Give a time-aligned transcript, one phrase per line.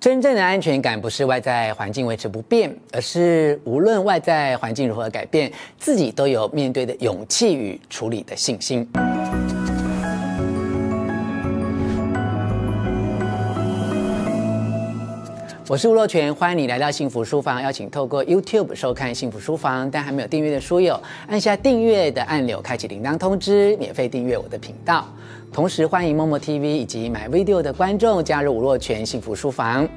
[0.00, 8.88] 真正的安全感不是外在环境维持不变，而是无论外在环境如何改变，自己都有面对的勇气与处理的信心。
[15.70, 17.62] 我是吴若权，欢迎你来到幸福书房。
[17.62, 25.06] 邀请透过 YouTube 收看幸福书房，但还没有订阅的书友，按下订阅的按钮，开启铃铛通知，免费订阅我的频道。
[25.52, 29.88] 同时欢迎 Momo TV 以及 MyVideo 的观众加入吴若权幸福书房。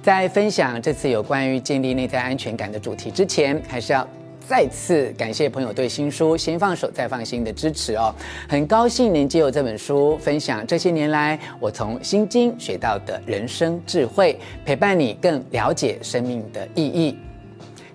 [0.00, 4.06] 在分享这次有关于建立内在安全感的主题之前，还是要
[4.50, 8.12] 再次感谢朋友对新书《先放手再放心》的支持哦。
[8.48, 17.16] 很高兴能借由这本书分享这些年来我从《心经》学到的人生智慧，陪伴你更了解生命的意义。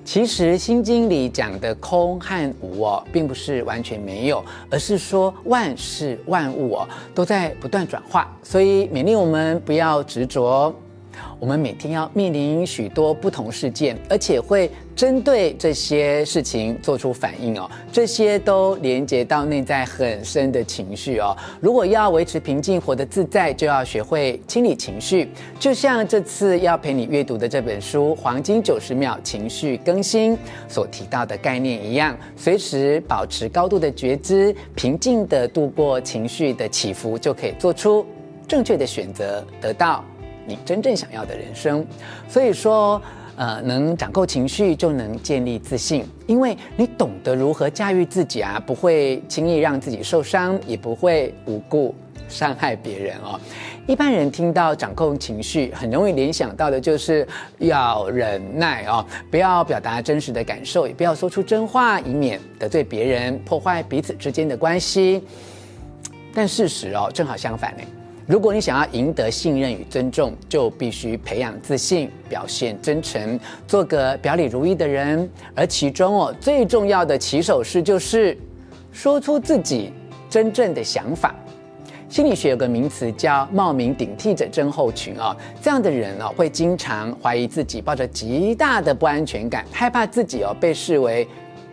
[0.05, 10.73] 其实《心经》里讲的空和无哦，并不是完全没有，而是说万事万物哦都在不断转化，所以勉励我们不要执着。
[11.39, 17.69] 我们每天要面临许多不同事件，而且会针对这些事情做出反应哦。
[17.91, 21.35] 这些都连接到内在很深的情绪哦。
[21.59, 25.29] 如果要维持平静、活得自在，就要学会清理情绪。
[25.59, 30.35] 就像这次要陪你阅读的这本书《黄金九十秒情绪更新》
[30.69, 38.05] 所提到的概念一样，随时保持高度的觉知，平静地度过情绪的起伏，就可以做出
[38.47, 40.03] 正确的选择，得到。
[40.45, 41.85] 你真正想要的人生，
[42.27, 43.01] 所以说，
[43.35, 51.93] 呃，能掌控情绪就能建立自信，因为你懂得如何驾驭自己啊，不会轻易让自己受伤，也不会无故
[52.29, 53.39] 伤害别人哦。
[53.87, 57.27] 一般人听到掌控情绪，很容易联想到的就是
[57.59, 65.23] 要忍耐哦，不要表达真实的感受，也不要说出真话，以免得罪别人，破坏彼此之间的关系。
[66.33, 67.83] 但事实哦，正好相反呢。
[68.27, 75.29] 如果你想要赢得信任与尊重，就必须培养自信，表现真诚，做个表里如一的人。
[75.53, 78.35] 而其中哦，最重要的起手式就是
[78.91, 79.93] 说出自己
[80.27, 81.35] 真正的想法。
[82.09, 91.27] 心理学有个名词叫冒名顶替者症候群啊，这样的人哦，会经常怀疑自己，抱着极大的不安全感，害怕自己哦被视为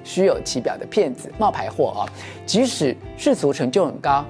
[0.04, 2.08] 虚有其表的骗子、冒牌货哦，
[2.44, 4.22] 即使世俗成就很高。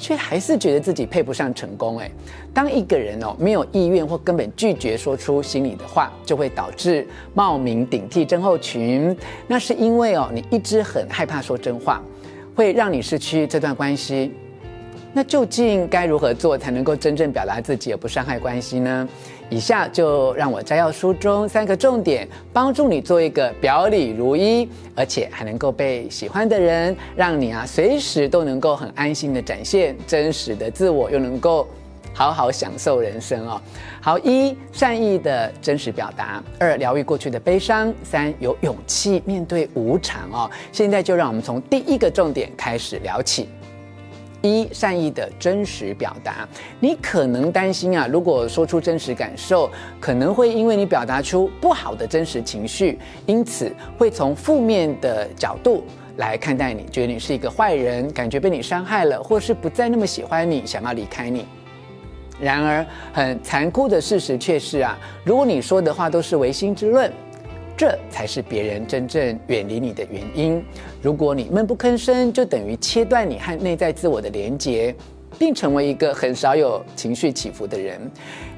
[0.00, 1.98] 却还是觉得自己配不上成功。
[1.98, 2.10] 诶，
[2.54, 9.16] 当一个人哦没有意愿或根本拒绝说出心里的话，就会导致冒名顶替症候群。
[9.46, 12.00] 那是因为哦你一直很害怕说真话，
[12.54, 14.32] 会让你失去这段关系。
[15.16, 19.08] 那究竟该如何做才能够真正表达自己而不伤害关系呢？
[19.48, 31.66] 以下就让我摘要书中三个重点，帮助你做一个表里如一，而且还能够被喜欢的人，让你啊随时都能够很安心的展现真实的自我，又能够
[32.12, 33.58] 好好享受人生哦。
[34.02, 40.50] 好，一善意的真实表达，二疗愈过去的悲伤，三有勇气面对无常哦。
[40.72, 43.48] 现在就让我们从第一个重点开始聊起。
[44.42, 46.48] 一善意的真实表达，
[46.78, 49.70] 你可能担心啊，如果说出真实感受，
[50.00, 55.84] 可能会因为你表达出不好的真实情绪，因此会从负面的角度
[56.16, 61.46] 来看待你，觉得你是一个坏人，感觉被你伤害了，或是不再那么喜欢你，想要离开你。
[62.38, 67.10] 然而，很残酷的事实却是啊，如果你说的话都是违心之论。
[67.76, 70.64] 这才是别人真正远离你的原因。
[71.02, 74.94] 如果你闷不吭声，就等于切断你和内在自我的连结，
[75.38, 78.00] 并成为一个很少有情绪起伏的人。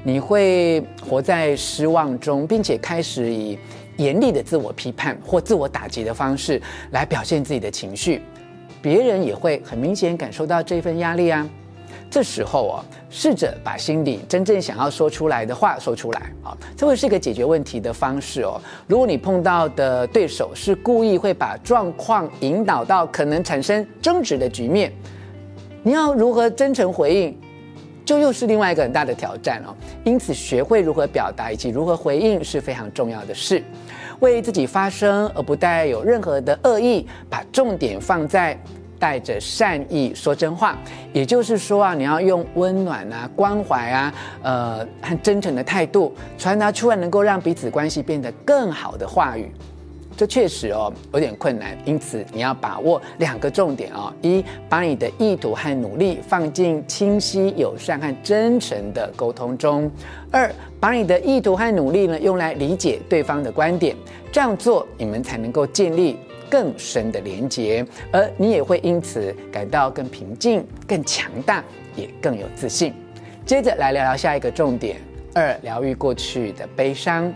[0.03, 3.59] 你会活在失望中，并且开始以
[3.97, 8.21] 严厉的自我批判或自我打击的方式来表现自己的情绪。
[8.81, 11.45] 别人也会很明显感受到这份压力啊。
[12.09, 18.59] 这时候哦，试着把心里真正想要说出来的话说出来啊，这会是一个解决问题的方式哦。
[18.87, 24.91] 如果你碰到的对手是故意会把状况引导到可能产生争执的局面，
[25.83, 27.37] 你要如何真诚回应，
[28.03, 29.75] 就又是另外一个很大的挑战哦。
[30.03, 33.63] 因此，学会如何表达以及如何回应是非常重要的事。
[34.19, 38.59] 为自己发声，而不带有任何的恶意，把重点放在。
[38.99, 40.77] 带着善意说真话，
[41.13, 44.13] 也就是说啊，你要用温暖啊、关怀啊、
[44.43, 49.49] 呃，和真诚的态度传达出来，能够让彼此关系变得更好的话语。
[50.17, 59.89] 这确实哦有点困难，因此你要把握两个重点哦：一，把你的意图和努力放进清晰、友善和真诚的沟通中；
[60.29, 63.95] 二，把你的意图和努力呢用来理解对方的观点。
[64.29, 66.17] 这样做，你们才能够建立。
[66.49, 71.63] 更深的连结，而你也会因此感到更平静、更强大，
[71.95, 72.93] 也更有自信。
[73.45, 74.97] 接着来聊聊下一个重点：
[75.33, 77.31] 二，疗愈过去的悲伤。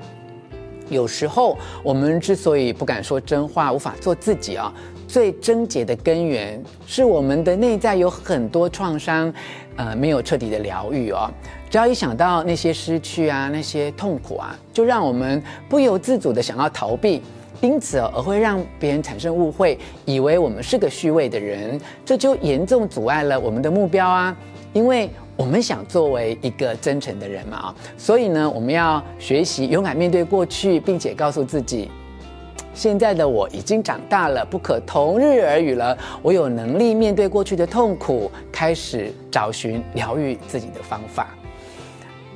[0.90, 4.72] 有时候我们之所以不敢说真话，无法做自己啊，
[5.08, 9.34] 最症结的根源是我们的内在有很多创伤，
[9.78, 11.32] 呃，没有彻底的疗愈哦。
[11.70, 17.24] 只要一想到那些失去啊，那些痛苦啊，就让我们不由自主的想要逃避，
[17.64, 24.38] 因此而会让别人产生误会，以为我们是个虚伪的人，这就严重阻碍了我们的目标啊，
[24.74, 25.10] 因为。
[25.36, 31.90] 我们想作为一个真诚的人嘛啊，所以呢，我们要学习勇敢面对过去，并且告诉自己，
[32.76, 35.98] 现在的我已经长大了，不可同日而语了。
[36.22, 41.30] 我有能力面对过去的痛苦，开始找寻疗愈自己的方法。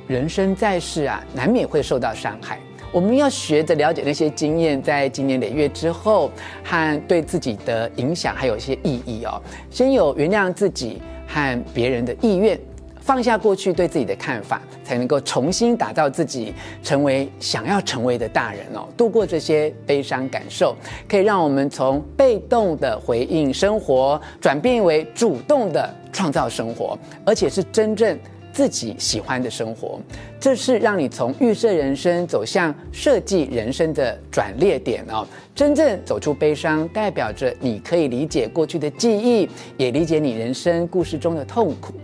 [0.08, 2.58] 人生在世啊，难免会受到伤害，
[2.92, 6.30] 我们要学着了解那些经验，在经年累月之后，
[6.64, 9.40] 和对自己的影响还有一些意义哦。
[9.70, 12.58] 先有原谅自己和别人的意愿。
[13.00, 16.52] 放下过去对自己的看法，才能够重新打造自己，
[16.82, 18.86] 成为想要成为的大人哦。
[18.98, 20.76] 度过这些悲伤感受，
[21.08, 28.18] 可以让我们从被动的回应生活，转变为主动的创造生活，而且是真正
[28.58, 30.00] 自己喜欢的生活。
[30.40, 35.24] 这是让你从预设人生走向设计人生的转捩点哦。
[35.54, 41.94] 真正走出悲伤，代表着你可以理解过去的记忆，也理解你人生故事中的痛苦。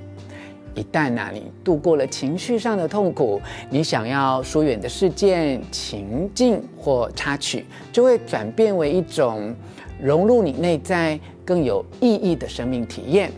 [0.77, 9.53] 一旦呐、啊，你度过了情绪上的痛苦，你想要疏远的事件、情境或插曲，就会转变为一种
[10.01, 13.33] 融入你内在更有意义的生命体验，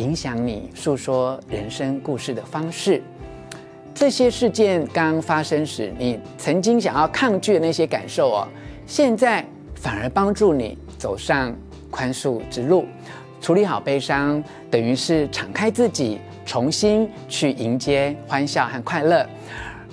[0.00, 3.02] 影响你诉说人生故事的方式。
[3.94, 8.48] 这些事件刚发生时，你曾经想要抗拒的那些感受哦，
[8.86, 9.44] 现在
[9.74, 11.54] 反而帮助你走上
[11.90, 12.86] 宽恕之路。
[13.42, 16.18] 处理好悲伤，等于是敞开自己。
[16.46, 19.24] 重新去迎接欢笑和快乐，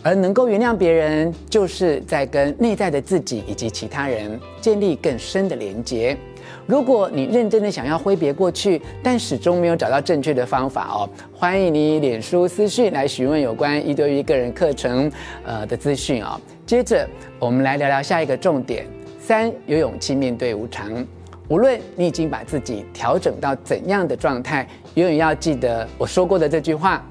[0.02, 6.18] 而能够原谅别人，就是在跟内在的自己以及其他人建立更深的连结。
[6.66, 15.12] 如果你认真的想要挥别过去，但始终没有找到正确的方法哦，欢迎你脸书私讯来询问有关一对一个人课程
[15.46, 16.40] 呃的资讯啊。
[16.66, 17.08] 接着
[17.40, 18.86] 我们来聊聊下一个重点：
[19.20, 21.06] 三，有勇气面对无常。
[21.50, 27.02] 无论你已经把自己调整到怎样的状态，永远要记得我说过的这句话：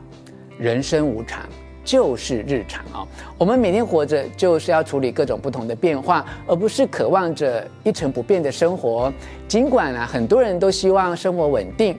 [0.58, 1.40] 人生无常，
[1.86, 3.08] 就是日常哦。
[3.38, 9.10] 我们每天活着就是要处理各种不同的变化，而不是渴望着一成不变的生活。
[9.48, 11.96] 尽管啊，很多人都希望生活稳定，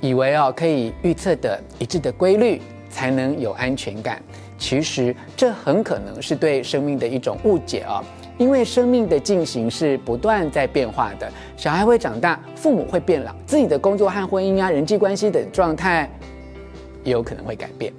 [0.00, 4.22] 以为哦可以预测的一致的规律才能有安全感。
[4.58, 8.04] 其实这很可能是对生命的一种误解哦。
[8.38, 16.10] 因为生命的进行是不断在变化的，小孩会长大，父母会变老，自己的工作和婚姻啊、人际关系等状态
[17.04, 17.92] 也有可能会改变。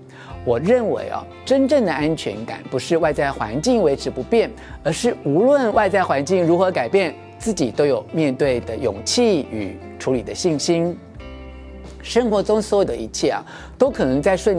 [0.45, 4.51] 我认为啊，真正的安全感不是外在环境维持不变，
[4.83, 10.97] 而是无论外在环境如何改变，自己都有面对的勇气与处理的信心。
[12.01, 13.41] 生活中所有的一切啊，
[13.77, 14.51] 都可能在瞬